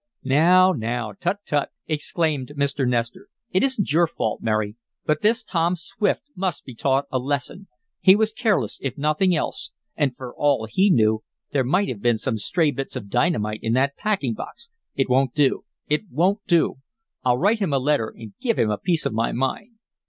"Now, 0.23 0.71
now! 0.71 1.13
Tut, 1.21 1.41
tut!" 1.45 1.69
exclaimed 1.85 2.53
Mr. 2.57 2.87
Nestor. 2.87 3.27
"It 3.51 3.61
isn't 3.61 3.93
your 3.93 4.07
fault, 4.07 4.41
Mary, 4.41 4.75
but 5.05 5.21
this 5.21 5.43
Tom 5.43 5.75
Swift 5.75 6.23
must 6.35 6.65
be 6.65 6.73
taught 6.73 7.05
a 7.11 7.19
lesson. 7.19 7.67
He 7.99 8.15
was 8.15 8.33
careless, 8.33 8.79
if 8.81 8.97
nothing 8.97 9.31
worse, 9.33 9.69
and, 9.95 10.17
for 10.17 10.33
all 10.35 10.65
he 10.65 10.89
knew, 10.89 11.21
there 11.51 11.63
might 11.63 11.87
have 11.87 12.01
been 12.01 12.17
some 12.17 12.37
stray 12.39 12.71
bits 12.71 12.95
of 12.95 13.09
dynamite 13.11 13.59
in 13.61 13.73
that 13.73 13.95
packing 13.95 14.33
box. 14.33 14.71
It 14.95 15.07
won't 15.07 15.35
do! 15.35 15.65
It 15.87 16.09
won't 16.09 16.43
do! 16.47 16.77
I'll 17.23 17.37
write 17.37 17.59
him 17.59 17.71
a 17.71 17.77
letter, 17.77 18.07
and 18.17 18.33
give 18.41 18.57
him 18.57 18.71
a 18.71 18.79
piece 18.79 19.05
of 19.05 19.13
my 19.13 19.31
mind!" 19.31 19.75